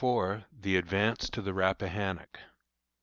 [0.51, 2.39] THE ADVANCE TO THE RAPPAHANNOCK.